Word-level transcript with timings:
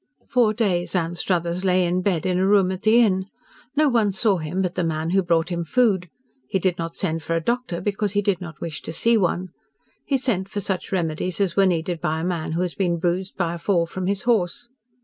Four 0.27 0.55
days 0.55 0.95
Anstruthers 0.95 1.63
lay 1.63 1.85
in 1.85 2.01
bed 2.01 2.25
in 2.25 2.39
a 2.39 2.47
room 2.47 2.71
at 2.71 2.81
the 2.81 3.01
Inn. 3.01 3.27
No 3.75 3.87
one 3.87 4.11
saw 4.11 4.37
him 4.39 4.63
but 4.63 4.73
the 4.73 4.83
man 4.83 5.11
who 5.11 5.21
brought 5.21 5.49
him 5.49 5.63
food. 5.63 6.09
He 6.49 6.57
did 6.57 6.79
not 6.79 6.95
send 6.95 7.21
for 7.21 7.35
a 7.35 7.39
doctor, 7.39 7.79
because 7.79 8.13
he 8.13 8.23
did 8.23 8.41
not 8.41 8.59
wish 8.59 8.81
to 8.81 8.93
see 8.93 9.15
one. 9.15 9.49
He 10.03 10.17
sent 10.17 10.49
for 10.49 10.59
such 10.59 10.91
remedies 10.91 11.39
as 11.39 11.55
were 11.55 11.67
needed 11.67 12.01
by 12.01 12.19
a 12.19 12.23
man 12.25 12.53
who 12.53 12.61
had 12.63 12.75
been 12.79 12.97
bruised 12.97 13.37
by 13.37 13.53
a 13.53 13.59
fall 13.59 13.85
from 13.85 14.07
his 14.07 14.23
horse. 14.23 14.69